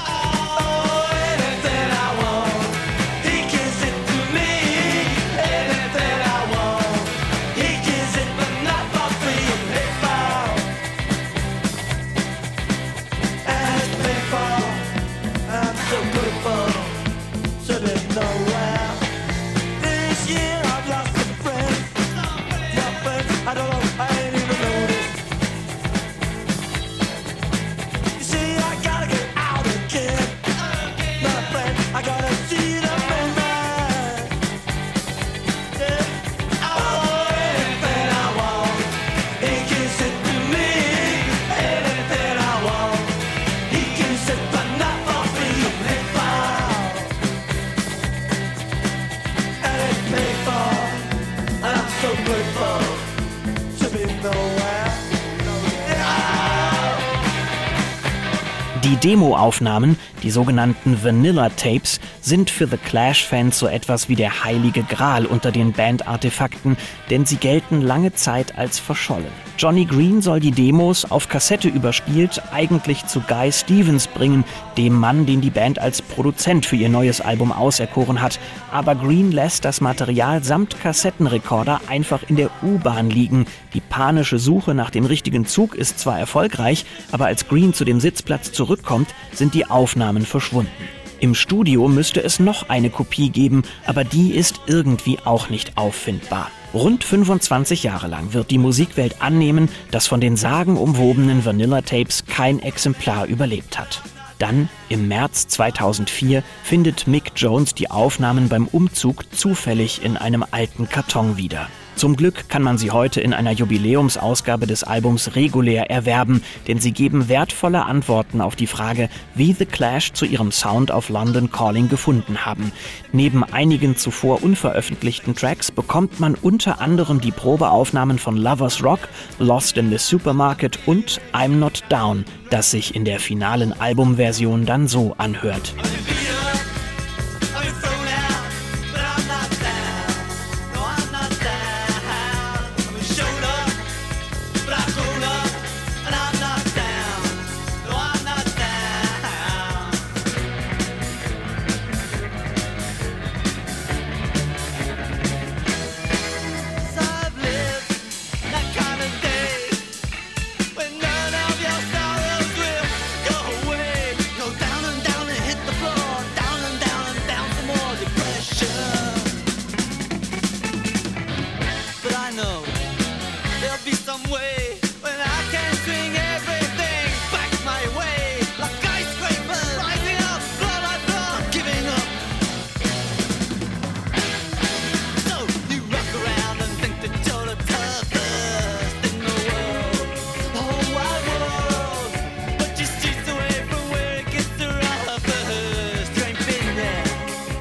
Die 58.85 58.97
Demoaufnahmen, 58.97 59.99
die 60.23 60.31
sogenannten 60.31 61.03
Vanilla 61.03 61.49
Tapes, 61.49 61.99
sind 62.21 62.49
für 62.49 62.69
The 62.69 62.77
Clash-Fans 62.77 63.59
so 63.59 63.67
etwas 63.67 64.09
wie 64.09 64.15
der 64.15 64.45
heilige 64.45 64.85
Gral 64.85 65.27
unter 65.27 65.51
den 65.51 65.73
Band-Artefakten, 65.73 66.77
denn 67.11 67.27
sie 67.27 67.37
gelten 67.37 67.81
lange 67.81 68.13
Zeit 68.13 68.57
als 68.57 68.79
verschollen. 68.79 69.48
Johnny 69.59 69.87
Green 69.87 70.23
soll 70.23 70.39
die 70.39 70.53
Demos 70.53 71.05
auf 71.11 71.29
Kassette 71.29 71.67
überspielt 71.67 72.41
eigentlich 72.53 73.07
zu 73.07 73.19
Guy 73.19 73.51
Stevens 73.51 74.07
bringen, 74.07 74.45
dem 74.77 74.95
Mann, 74.95 75.27
den 75.27 75.41
die 75.41 75.51
Band 75.51 75.81
als 75.81 76.01
Produzent 76.01 76.65
für 76.65 76.77
ihr 76.77 76.89
neues 76.89 77.21
Album 77.21 77.51
auserkoren 77.51 78.23
hat. 78.23 78.39
Aber 78.71 78.95
Green 78.95 79.33
lässt 79.33 79.65
das 79.65 79.81
Material 79.81 80.45
samt 80.45 80.81
Kassettenrekorder 80.81 81.81
einfach 81.89 82.23
in 82.29 82.37
der 82.37 82.51
U-Bahn 82.63 83.11
liegen. 83.11 83.47
Die 83.75 83.81
panische 83.81 84.39
Suche 84.39 84.75
nach 84.75 84.91
dem 84.91 85.05
richtigen 85.05 85.45
Zug 85.45 85.75
ist 85.75 85.99
zwar 85.99 86.21
erfolgreich, 86.21 86.87
aber 87.11 87.27
als 87.27 87.49
Green 87.49 87.75
zu 87.75 87.85
dem 87.85 87.99
Sitzplatz 87.99 88.53
zurückkommt, 88.53 89.13
sind 89.33 89.55
die 89.55 89.67
Aufnahmen 89.67 90.25
verschwunden. 90.25 90.71
Im 91.19 91.35
Studio 91.35 91.89
müsste 91.89 92.23
es 92.23 92.39
noch 92.39 92.69
eine 92.69 92.91
Kopie 92.91 93.31
geben, 93.31 93.65
aber 93.87 94.05
die 94.05 94.37
ist 94.37 94.61
irgendwie 94.69 95.19
auch 95.25 95.51
nicht 95.51 95.77
auffindbar. 95.77 96.49
Rund 96.75 97.03
25 97.03 97.83
Jahre 97.83 98.09
lang 98.09 98.35
wird 98.35 98.51
die 98.51 98.59
Musikwelt 98.59 99.23
annehmen, 99.23 99.71
dass 99.91 100.07
von 100.07 100.21
den 100.21 100.37
sagenumwobenen 100.37 101.45
Vanilla 101.45 101.81
Tapes 101.81 102.25
kein 102.27 102.61
Exemplar 102.61 103.27
überlebt 103.27 103.79
hat. 103.79 104.03
Dann, 104.39 104.69
im 104.89 105.09
März 105.09 105.49
2004, 105.49 106.43
findet 106.63 107.07
Mick 107.07 107.33
Jones 107.37 107.75
die 107.75 107.91
Aufnahmen 107.91 108.49
beim 108.49 108.67
Umzug 108.67 109.25
zufällig 109.35 110.05
in 110.05 110.17
einem 110.17 110.45
alten 110.51 110.89
Karton 110.89 111.39
wieder. 111.39 111.69
Zum 111.99 112.15
Glück 112.15 112.49
kann 112.49 112.63
man 112.63 112.79
sie 112.79 112.93
heute 112.93 113.21
in 113.21 113.35
einer 113.35 113.51
Jubiläumsausgabe 113.51 114.69
des 114.69 114.85
Albums 114.85 115.35
regulär 115.35 115.91
erwerben, 115.91 116.45
denn 116.69 116.79
sie 116.79 116.93
geben 116.93 117.29
wertvolle 117.29 117.87
Antworten 117.87 118.41
auf 118.41 118.55
die 118.55 118.69
Frage, 118.69 119.09
wie 119.35 119.53
The 119.53 119.67
Clash 119.67 120.13
zu 120.13 120.25
ihrem 120.25 120.53
Sound 120.53 120.93
auf 120.93 121.09
London 121.09 121.51
Calling 121.51 121.89
gefunden 121.89 122.47
haben. 122.47 122.71
Neben 123.11 123.43
einigen 123.43 123.97
zuvor 123.97 124.45
unveröffentlichten 124.45 125.35
Tracks 125.35 125.73
bekommt 125.73 126.21
man 126.21 126.37
unter 126.37 126.81
anderem 126.81 127.21
die 127.21 127.33
Probeaufnahmen 127.33 128.21
von 128.21 128.37
Lovers 128.37 128.85
Rock, 128.85 129.09
Lost 129.41 129.77
in 129.77 129.91
the 129.91 129.99
Supermarket 129.99 130.79
und 130.87 131.21
I'm 131.33 131.57
Not 131.57 131.83
Down, 131.89 132.25
das 132.51 132.71
sich 132.71 132.95
in 132.95 133.05
der 133.07 133.19
finalen 133.19 133.73
Albumversion 133.73 134.67
dann 134.67 134.87
so 134.87 135.17
anhört. 135.19 135.75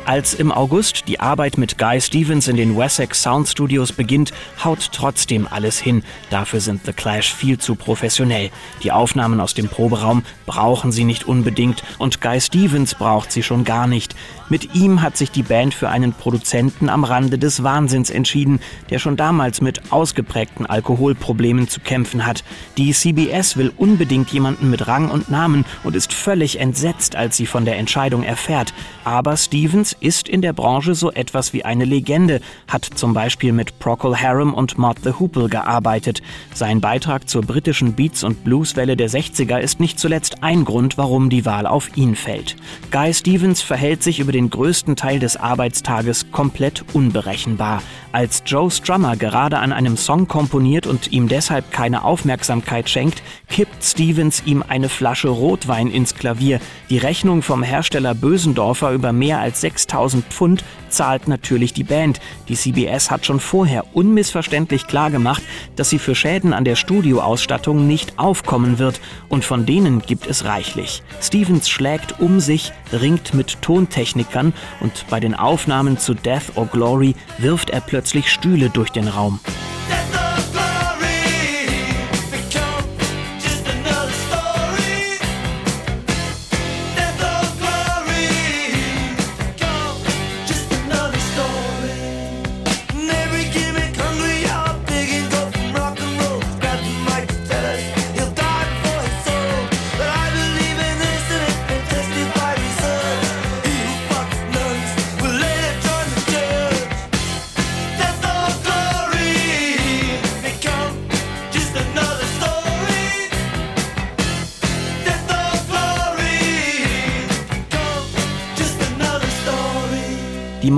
Als 0.08 0.34
im 0.34 0.54
August 0.54 1.10
die 1.10 1.20
Arbeit 1.20 1.58
mit 1.58 1.78
Guy 1.78 2.00
Stevens 2.00 2.48
in 2.48 2.56
den 2.56 2.78
Wessex 2.78 3.22
Sound 3.22 3.50
Studios 3.50 3.92
beginnt, 3.92 4.32
haut 4.64 4.92
trotzdem 4.94 5.46
alles 5.52 5.80
hin. 5.80 6.02
Dafür 6.30 6.62
sind 6.62 6.86
The 6.86 6.94
Clash 6.94 7.34
viel 7.34 7.58
zu 7.58 7.76
professionell. 7.76 8.50
Die 8.84 8.94
Aufnahmen 8.94 9.42
aus 9.42 9.54
dem 9.54 9.68
Proberaum 9.68 10.24
brauchen 10.46 10.94
sie 10.94 11.04
nicht 11.04 11.28
unbedingt 11.28 11.84
und 11.98 12.22
Guy 12.22 12.40
Stevens 12.40 12.96
braucht 12.96 13.34
sie 13.34 13.44
schon 13.44 13.66
gar 13.66 13.86
nicht. 13.86 14.16
Mit 14.48 14.76
ihm 14.76 15.02
hat 15.02 15.18
sich 15.18 15.30
die 15.30 15.44
Band 15.44 15.74
für 15.74 15.90
einen 15.90 16.14
Produzenten 16.14 16.88
am 16.88 17.04
Rande 17.04 17.38
des 17.38 17.64
Wahnsinns 17.64 18.10
entschieden, 18.10 18.62
der 18.90 19.00
schon 19.00 19.18
damals 19.18 19.60
mit 19.60 19.92
ausgeprägten 19.92 20.66
Alkoholproblemen 20.66 21.68
zu 21.68 21.82
kämpfen 21.82 22.26
hat. 22.26 22.46
Die 22.78 22.94
CBS 22.94 23.58
will 23.58 23.74
unbedingt 23.76 24.32
jemanden 24.32 24.70
mit 24.70 24.88
Rang 24.88 25.12
und 25.12 25.30
Namen 25.30 25.66
und 25.84 25.98
ist 25.98 26.14
völlig 26.14 26.62
entsetzt, 26.62 27.18
als 27.18 27.36
sie 27.36 27.46
von 27.46 27.66
der 27.66 27.78
Entscheidung 27.78 28.24
erfährt. 28.24 28.74
Aber 29.04 29.36
Stevens 29.36 29.97
ist 30.00 30.28
in 30.28 30.42
der 30.42 30.54
Branche 30.54 30.96
so 30.96 31.12
etwas 31.12 31.54
wie 31.54 31.66
eine 31.66 31.86
Legende, 31.86 32.42
hat 32.68 32.86
zum 32.86 33.14
Beispiel 33.14 33.52
mit 33.52 33.80
Procol 33.80 34.16
Harum 34.16 34.54
und 34.54 34.78
Mott 34.78 34.98
the 35.04 35.14
Hoople 35.20 35.50
gearbeitet. 35.50 36.22
Sein 36.54 36.82
Beitrag 36.82 37.30
zur 37.30 37.42
britischen 37.42 37.94
Beats- 37.94 38.24
und 38.24 38.44
Blueswelle 38.44 38.96
der 38.96 39.10
60er 39.10 39.60
ist 39.60 39.80
nicht 39.80 40.00
zuletzt 40.00 40.44
ein 40.44 40.66
Grund, 40.66 40.98
warum 40.98 41.30
die 41.30 41.46
Wahl 41.46 41.68
auf 41.68 41.96
ihn 41.96 42.16
fällt. 42.16 42.56
Guy 42.92 43.14
Stevens 43.14 43.62
verhält 43.62 44.04
sich 44.04 44.20
über 44.20 44.32
den 44.32 44.50
größten 44.50 44.96
Teil 44.96 45.20
des 45.20 45.38
Arbeitstages 45.38 46.32
komplett 46.32 46.84
unberechenbar. 46.94 47.82
Als 48.18 48.42
Joe 48.48 48.72
Strummer 48.72 49.16
gerade 49.16 49.60
an 49.60 49.72
einem 49.72 49.96
Song 49.96 50.28
komponiert 50.28 50.88
und 50.88 51.12
ihm 51.12 51.28
deshalb 51.28 51.72
keine 51.72 52.04
Aufmerksamkeit 52.04 52.90
schenkt, 52.90 53.22
kippt 53.48 53.84
Stevens 53.84 54.42
ihm 54.44 54.64
eine 54.68 54.90
Flasche 54.90 55.28
Rotwein 55.28 55.92
ins 55.92 56.16
Klavier. 56.16 56.60
Die 56.90 56.98
Rechnung 56.98 57.44
vom 57.44 57.62
Hersteller 57.62 58.16
Bösendorfer 58.16 58.92
über 58.92 59.14
mehr 59.14 59.40
als 59.40 59.62
6000 59.62 60.26
Pfund 60.34 60.64
zahlt 60.98 61.28
natürlich 61.28 61.74
die 61.74 61.84
Band. 61.84 62.20
Die 62.50 62.56
CBS 62.56 63.12
hat 63.12 63.26
schon 63.26 63.40
vorher 63.40 63.86
unmissverständlich 63.96 64.88
klargemacht, 64.88 65.44
dass 65.76 65.90
sie 65.90 66.00
für 66.00 66.16
Schäden 66.16 66.54
an 66.54 66.66
der 66.66 66.76
Studioausstattung 66.76 67.88
nicht 67.88 68.18
aufkommen 68.18 68.80
wird 68.80 69.00
und 69.30 69.46
von 69.46 69.66
denen 69.66 70.02
gibt 70.02 70.28
es 70.28 70.44
reichlich. 70.44 71.04
Stevens 71.22 71.70
schlägt 71.70 72.20
um 72.20 72.40
sich, 72.40 72.74
ringt 72.92 73.36
mit 73.36 73.62
Tontechnikern 73.62 74.54
und 74.80 75.06
bei 75.10 75.20
den 75.20 75.36
Aufnahmen 75.36 76.00
zu 76.00 76.16
Death 76.16 76.56
or 76.56 76.66
Glory 76.66 77.14
wirft 77.38 77.70
er 77.70 77.82
plötzlich 77.82 78.32
Stühle 78.32 78.70
durch 78.72 78.90
den 78.90 79.08
Raum. 79.08 79.40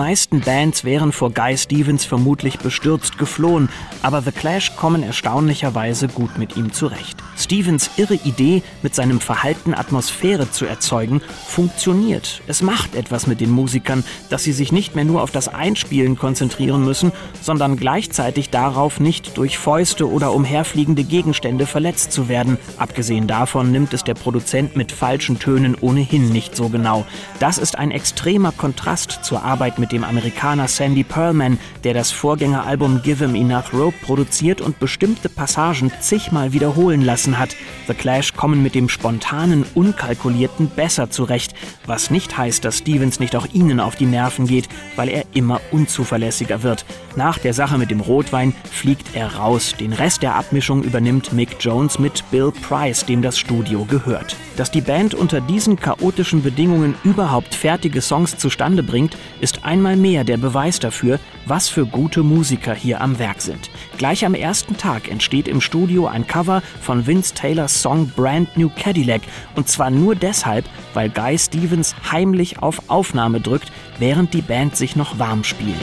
Meisten 0.09 0.41
Bands 0.41 0.83
wären 0.85 1.11
vor 1.11 1.29
Guy 1.29 1.55
Stevens 1.55 2.03
vermutlich 2.03 2.57
bestürzt 2.57 3.19
geflohen, 3.19 3.69
aber 4.01 4.23
The 4.23 4.31
Clash 4.31 4.75
kommen 4.75 5.03
erstaunlicherweise 5.03 6.07
gut 6.07 6.39
mit 6.39 6.57
ihm 6.57 6.73
zurecht. 6.73 7.18
Stevens 7.39 7.89
irre 7.97 8.15
Idee, 8.25 8.61
mit 8.83 8.93
seinem 8.93 9.19
Verhalten 9.19 9.73
Atmosphäre 9.73 10.51
zu 10.51 10.65
erzeugen, 10.65 11.21
funktioniert. 11.47 12.41
Es 12.47 12.61
macht 12.61 12.95
etwas 12.95 13.27
mit 13.27 13.41
den 13.41 13.49
Musikern, 13.49 14.03
dass 14.29 14.43
sie 14.43 14.51
sich 14.51 14.71
nicht 14.71 14.95
mehr 14.95 15.05
nur 15.05 15.23
auf 15.23 15.31
das 15.31 15.47
Einspielen 15.47 16.17
konzentrieren 16.17 16.83
müssen, 16.83 17.11
sondern 17.41 17.77
gleichzeitig 17.77 18.49
darauf, 18.49 18.99
nicht 18.99 19.37
durch 19.37 19.57
Fäuste 19.57 20.09
oder 20.09 20.33
umherfliegende 20.33 21.03
Gegenstände 21.03 21.65
verletzt 21.65 22.11
zu 22.11 22.27
werden. 22.27 22.57
Abgesehen 22.77 23.27
davon 23.27 23.71
nimmt 23.71 23.93
es 23.93 24.03
der 24.03 24.13
Produzent 24.13 24.75
mit 24.75 24.91
falschen 24.91 25.39
Tönen 25.39 25.75
ohnehin 25.79 26.29
nicht 26.29 26.55
so 26.55 26.69
genau. 26.69 27.05
Das 27.39 27.57
ist 27.57 27.77
ein 27.77 27.91
extremer 27.91 28.51
Kontrast 28.51 29.19
zur 29.23 29.43
Arbeit 29.43 29.79
mit 29.79 29.91
dem 29.91 30.03
Amerikaner 30.03 30.67
Sandy 30.67 31.03
Pearlman, 31.03 31.59
der 31.83 31.93
das 31.93 32.11
Vorgängeralbum 32.11 33.01
Give 33.01 33.25
Him 33.25 33.35
Enough 33.35 33.73
Rope 33.73 33.97
produziert 34.01 34.61
und 34.61 34.79
bestimmte 34.79 35.29
Passagen 35.29 35.91
zigmal 36.01 36.53
wiederholen 36.53 37.01
lassen 37.01 37.28
hat. 37.37 37.55
The 37.87 37.93
Clash 37.93 38.33
kommen 38.33 38.63
mit 38.63 38.73
dem 38.73 38.89
spontanen, 38.89 39.65
unkalkulierten 39.75 40.69
besser 40.69 41.11
zurecht, 41.11 41.53
was 41.85 42.09
nicht 42.09 42.37
heißt, 42.37 42.65
dass 42.65 42.79
Stevens 42.79 43.19
nicht 43.19 43.35
auch 43.35 43.47
ihnen 43.53 43.79
auf 43.79 43.95
die 43.95 44.05
Nerven 44.05 44.47
geht, 44.47 44.69
weil 44.95 45.09
er 45.09 45.25
immer 45.33 45.61
unzuverlässiger 45.71 46.63
wird. 46.63 46.85
Nach 47.15 47.37
der 47.37 47.53
Sache 47.53 47.77
mit 47.77 47.91
dem 47.91 47.99
Rotwein 47.99 48.53
fliegt 48.71 49.15
er 49.15 49.35
raus. 49.35 49.75
Den 49.79 49.93
Rest 49.93 50.23
der 50.23 50.35
Abmischung 50.35 50.83
übernimmt 50.83 51.33
Mick 51.33 51.57
Jones 51.59 51.99
mit 51.99 52.23
Bill 52.31 52.51
Price, 52.67 53.05
dem 53.05 53.21
das 53.21 53.37
Studio 53.37 53.85
gehört. 53.85 54.35
Dass 54.55 54.71
die 54.71 54.81
Band 54.81 55.15
unter 55.15 55.41
diesen 55.41 55.77
chaotischen 55.79 56.43
Bedingungen 56.43 56.95
überhaupt 57.03 57.55
fertige 57.55 58.01
Songs 58.01 58.37
zustande 58.37 58.83
bringt, 58.83 59.17
ist 59.41 59.65
einmal 59.65 59.95
mehr 59.95 60.23
der 60.23 60.37
Beweis 60.37 60.79
dafür, 60.79 61.19
was 61.45 61.67
für 61.67 61.85
gute 61.85 62.23
Musiker 62.23 62.73
hier 62.73 63.01
am 63.01 63.19
Werk 63.19 63.41
sind. 63.41 63.69
Gleich 63.97 64.25
am 64.25 64.33
ersten 64.33 64.77
Tag 64.77 65.09
entsteht 65.09 65.47
im 65.47 65.61
Studio 65.61 66.07
ein 66.07 66.27
Cover 66.27 66.61
von 66.81 67.07
Vince 67.07 67.18
Taylors 67.21 67.81
Song 67.81 68.07
Brand 68.15 68.57
New 68.57 68.69
Cadillac 68.75 69.21
und 69.55 69.67
zwar 69.67 69.89
nur 69.89 70.15
deshalb, 70.15 70.65
weil 70.93 71.09
Guy 71.09 71.37
Stevens 71.37 71.95
heimlich 72.11 72.59
auf 72.61 72.81
Aufnahme 72.87 73.39
drückt, 73.39 73.71
während 73.97 74.33
die 74.33 74.41
Band 74.41 74.75
sich 74.75 74.95
noch 74.95 75.19
warm 75.19 75.43
spielt. 75.43 75.75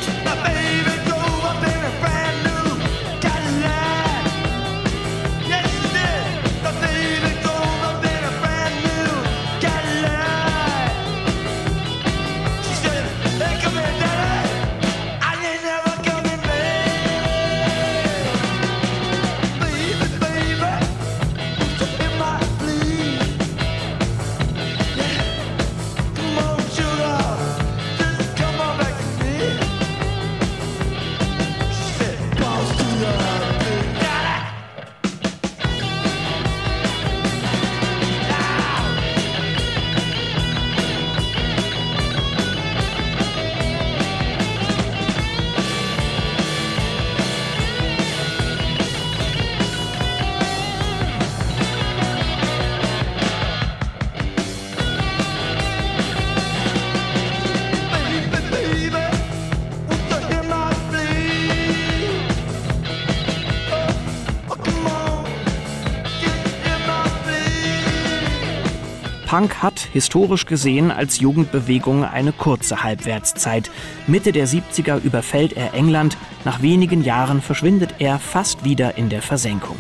Punk 69.36 69.62
hat 69.62 69.80
historisch 69.92 70.46
gesehen 70.46 70.90
als 70.90 71.20
Jugendbewegung 71.20 72.06
eine 72.06 72.32
kurze 72.32 72.82
Halbwertszeit. 72.82 73.70
Mitte 74.06 74.32
der 74.32 74.48
70er 74.48 74.98
überfällt 74.98 75.52
er 75.52 75.74
England, 75.74 76.16
nach 76.46 76.62
wenigen 76.62 77.04
Jahren 77.04 77.42
verschwindet 77.42 77.96
er 77.98 78.18
fast 78.18 78.64
wieder 78.64 78.96
in 78.96 79.10
der 79.10 79.20
Versenkung. 79.20 79.76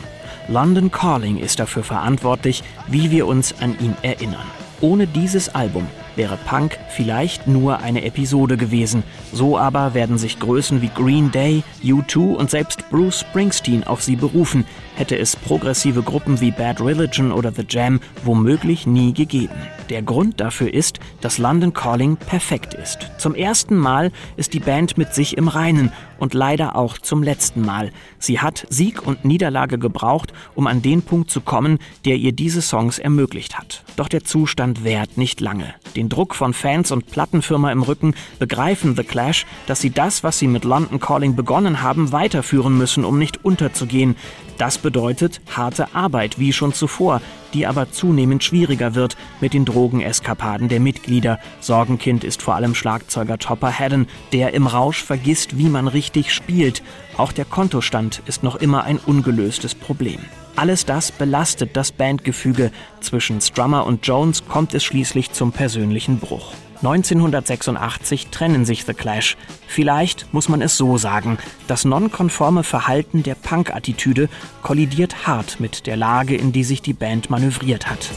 London 0.48 0.90
Calling 0.90 1.38
ist 1.38 1.58
dafür 1.58 1.84
verantwortlich, 1.84 2.62
wie 2.86 3.10
wir 3.10 3.26
uns 3.26 3.54
an 3.58 3.78
ihn 3.80 3.96
erinnern. 4.02 4.44
Ohne 4.82 5.06
dieses 5.06 5.54
Album 5.54 5.86
wäre 6.16 6.36
Punk 6.36 6.78
vielleicht 6.90 7.46
nur 7.46 7.78
eine 7.78 8.04
Episode 8.04 8.58
gewesen. 8.58 9.04
So 9.32 9.56
aber 9.56 9.94
werden 9.94 10.18
sich 10.18 10.38
Größen 10.38 10.82
wie 10.82 10.90
Green 10.94 11.30
Day, 11.30 11.62
U2 11.82 12.34
und 12.34 12.50
selbst 12.50 12.90
Bruce 12.90 13.20
Springsteen 13.20 13.84
auf 13.84 14.02
sie 14.02 14.16
berufen, 14.16 14.66
hätte 14.96 15.16
es 15.16 15.36
progressive 15.36 16.02
Gruppen 16.02 16.40
wie 16.40 16.50
Bad 16.50 16.80
Religion 16.80 17.30
oder 17.30 17.52
The 17.52 17.64
Jam 17.68 18.00
womöglich 18.24 18.86
nie 18.86 19.14
gegeben. 19.14 19.54
Der 19.90 20.02
Grund 20.02 20.40
dafür 20.40 20.74
ist, 20.74 20.98
dass 21.20 21.38
London 21.38 21.72
Calling 21.72 22.16
perfekt 22.16 22.74
ist. 22.74 23.10
Zum 23.18 23.34
ersten 23.34 23.76
Mal 23.76 24.10
ist 24.36 24.52
die 24.52 24.60
Band 24.60 24.98
mit 24.98 25.14
sich 25.14 25.36
im 25.36 25.46
Reinen 25.46 25.92
und 26.18 26.34
leider 26.34 26.76
auch 26.76 26.98
zum 26.98 27.22
letzten 27.22 27.60
Mal. 27.60 27.92
Sie 28.18 28.40
hat 28.40 28.66
Sieg 28.68 29.06
und 29.06 29.24
Niederlage 29.24 29.78
gebraucht, 29.78 30.32
um 30.54 30.66
an 30.66 30.82
den 30.82 31.02
Punkt 31.02 31.30
zu 31.30 31.40
kommen, 31.40 31.78
der 32.04 32.16
ihr 32.16 32.32
diese 32.32 32.62
Songs 32.62 32.98
ermöglicht 32.98 33.58
hat. 33.58 33.84
Doch 33.96 34.08
der 34.08 34.24
Zustand 34.24 34.82
währt 34.82 35.18
nicht 35.18 35.40
lange. 35.40 35.74
Den 35.94 36.08
Druck 36.08 36.34
von 36.34 36.52
Fans 36.52 36.90
und 36.90 37.06
Plattenfirma 37.06 37.70
im 37.70 37.82
Rücken 37.82 38.14
begreifen 38.38 38.96
The 38.96 39.04
Clash, 39.04 39.46
dass 39.66 39.80
sie 39.80 39.90
das, 39.90 40.24
was 40.24 40.38
sie 40.38 40.48
mit 40.48 40.64
London 40.64 41.00
Calling 41.00 41.36
begonnen 41.36 41.82
haben, 41.82 42.12
weiterführen 42.12 42.76
müssen, 42.76 43.04
um 43.04 43.18
nicht 43.18 43.44
unterzugehen. 43.44 44.16
Das 44.58 44.78
bedeutet 44.78 45.40
harte 45.54 45.94
Arbeit, 45.94 46.38
wie 46.38 46.52
schon 46.52 46.72
zuvor, 46.72 47.20
die 47.52 47.66
aber 47.66 47.90
zunehmend 47.90 48.42
schwieriger 48.42 48.94
wird 48.94 49.16
mit 49.40 49.52
den 49.52 49.64
Drogeneskapaden 49.64 50.68
der 50.68 50.80
Mitglieder. 50.80 51.38
Sorgenkind 51.60 52.24
ist 52.24 52.42
vor 52.42 52.54
allem 52.54 52.74
Schlagzeuger 52.74 53.38
Topper 53.38 53.70
Haddon, 53.70 54.06
der 54.32 54.54
im 54.54 54.66
Rausch 54.66 55.02
vergisst, 55.02 55.58
wie 55.58 55.68
man 55.68 55.88
richtig 55.88 56.32
spielt. 56.32 56.82
Auch 57.16 57.32
der 57.32 57.44
Kontostand 57.44 58.22
ist 58.26 58.42
noch 58.42 58.56
immer 58.56 58.84
ein 58.84 58.98
ungelöstes 58.98 59.74
Problem. 59.74 60.20
Alles 60.56 60.86
das 60.86 61.12
belastet 61.12 61.76
das 61.76 61.92
Bandgefüge. 61.92 62.70
Zwischen 63.00 63.42
Strummer 63.42 63.86
und 63.86 64.06
Jones 64.06 64.46
kommt 64.48 64.72
es 64.72 64.84
schließlich 64.84 65.32
zum 65.32 65.52
persönlichen 65.52 66.18
Bruch. 66.18 66.54
1986 66.76 68.28
trennen 68.28 68.64
sich 68.64 68.84
The 68.84 68.94
Clash. 68.94 69.36
Vielleicht 69.66 70.32
muss 70.32 70.48
man 70.48 70.62
es 70.62 70.76
so 70.76 70.98
sagen, 70.98 71.38
das 71.66 71.84
nonkonforme 71.84 72.62
Verhalten 72.62 73.22
der 73.22 73.34
Punk-Attitüde 73.34 74.28
kollidiert 74.62 75.26
hart 75.26 75.60
mit 75.60 75.86
der 75.86 75.96
Lage, 75.96 76.36
in 76.36 76.52
die 76.52 76.64
sich 76.64 76.82
die 76.82 76.92
Band 76.92 77.30
manövriert 77.30 77.88
hat. 77.88 78.10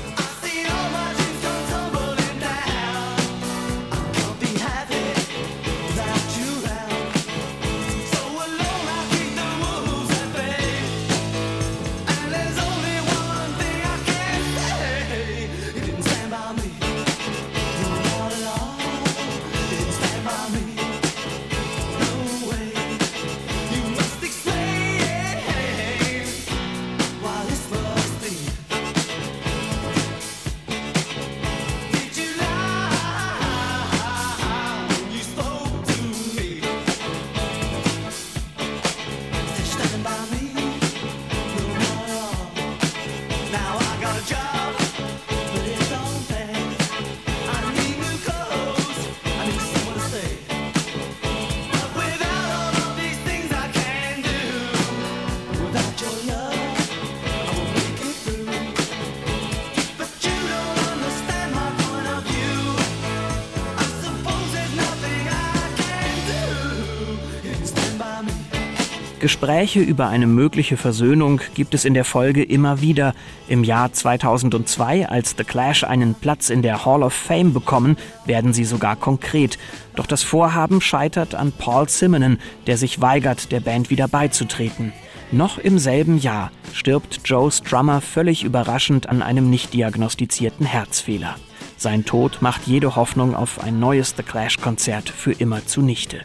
Gespräche 69.19 69.79
über 69.79 70.07
eine 70.07 70.27
mögliche 70.27 70.77
Versöhnung 70.77 71.41
gibt 71.53 71.73
es 71.73 71.85
in 71.85 71.93
der 71.93 72.05
Folge 72.05 72.43
immer 72.43 72.81
wieder. 72.81 73.13
Im 73.47 73.63
Jahr 73.63 73.93
2002, 73.93 75.07
als 75.07 75.35
The 75.37 75.43
Clash 75.43 75.83
einen 75.83 76.15
Platz 76.15 76.49
in 76.49 76.61
der 76.61 76.85
Hall 76.85 77.03
of 77.03 77.13
Fame 77.13 77.53
bekommen, 77.53 77.97
werden 78.25 78.53
sie 78.53 78.65
sogar 78.65 78.95
konkret. 78.95 79.57
Doch 79.95 80.07
das 80.07 80.23
Vorhaben 80.23 80.81
scheitert 80.81 81.35
an 81.35 81.51
Paul 81.51 81.89
Simonon, 81.89 82.39
der 82.67 82.77
sich 82.77 83.01
weigert, 83.01 83.51
der 83.51 83.59
Band 83.59 83.89
wieder 83.89 84.07
beizutreten. 84.07 84.93
Noch 85.31 85.57
im 85.57 85.77
selben 85.77 86.17
Jahr 86.17 86.51
stirbt 86.73 87.21
Joe 87.25 87.51
Strummer 87.51 88.01
völlig 88.01 88.43
überraschend 88.43 89.09
an 89.09 89.21
einem 89.21 89.49
nicht 89.49 89.73
diagnostizierten 89.73 90.65
Herzfehler. 90.65 91.35
Sein 91.79 92.03
Tod 92.03 92.41
macht 92.41 92.67
jede 92.67 92.97
Hoffnung 92.97 93.33
auf 93.33 93.63
ein 93.63 93.79
neues 93.79 94.13
The 94.17 94.23
Clash-Konzert 94.23 95.07
für 95.07 95.31
immer 95.31 95.65
zunichte. 95.65 96.19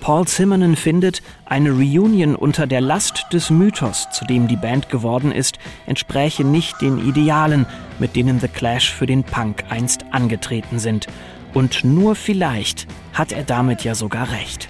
Paul 0.00 0.28
Simonon 0.28 0.76
findet, 0.76 1.22
eine 1.44 1.72
Reunion 1.72 2.36
unter 2.36 2.68
der 2.68 2.80
Last 2.80 3.26
des 3.32 3.50
Mythos, 3.50 4.06
zu 4.12 4.24
dem 4.24 4.46
die 4.46 4.54
Band 4.54 4.90
geworden 4.90 5.32
ist, 5.32 5.58
entspräche 5.86 6.44
nicht 6.44 6.80
den 6.80 7.04
Idealen, 7.04 7.66
mit 7.98 8.14
denen 8.14 8.38
The 8.38 8.46
Clash 8.46 8.92
für 8.92 9.06
den 9.06 9.24
Punk 9.24 9.64
einst 9.70 10.04
angetreten 10.12 10.78
sind. 10.78 11.08
Und 11.52 11.82
nur 11.82 12.14
vielleicht 12.14 12.86
hat 13.12 13.32
er 13.32 13.42
damit 13.42 13.82
ja 13.82 13.96
sogar 13.96 14.30
recht. 14.30 14.68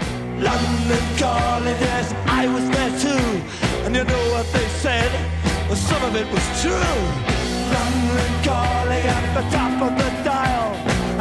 Some 5.74 6.04
of 6.04 6.14
it 6.14 6.26
was 6.30 6.62
true. 6.62 7.31
London 7.74 8.32
calling 8.44 9.04
at 9.16 9.26
the 9.36 9.44
top 9.56 9.76
of 9.86 9.92
the 10.00 10.10
dial. 10.24 10.70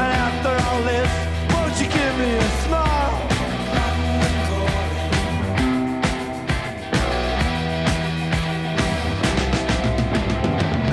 And 0.01 0.11
after 0.27 0.53
all 0.65 0.81
this, 0.91 1.11
won't 1.53 1.75
you 1.81 1.87
give 1.97 2.13
me 2.21 2.31
a 2.35 2.49
smile? 2.63 3.17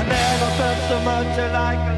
I 0.00 0.02
never 0.16 0.50
felt 0.58 0.80
so 0.90 0.96
much 1.10 1.34
like 1.58 1.97